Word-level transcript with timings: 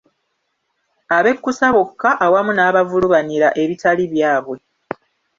Abekkusa 1.17 1.67
bokka 1.75 2.09
awamu 2.25 2.51
n’abavulubanira 2.55 3.47
ebitali 3.61 4.03
byabwe. 4.13 4.57